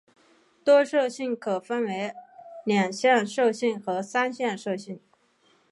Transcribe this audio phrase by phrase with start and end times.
[0.63, 2.07] 多色性可分为
[2.65, 4.99] 二向色性与三向色性。